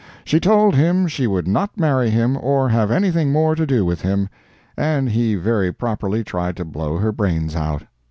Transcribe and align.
She 0.23 0.39
told 0.39 0.73
him 0.73 1.05
she 1.07 1.27
would 1.27 1.47
not 1.47 1.79
marry 1.79 2.09
him 2.09 2.35
or 2.35 2.69
have 2.69 2.89
anything 2.89 3.31
more 3.31 3.53
to 3.53 3.67
do 3.67 3.85
with 3.85 4.01
him, 4.01 4.29
and 4.75 5.07
he 5.09 5.35
very 5.35 5.71
properly 5.71 6.23
tried 6.23 6.57
to 6.57 6.65
blow 6.65 6.97
her 6.97 7.11
brains 7.11 7.55
out. 7.55 7.83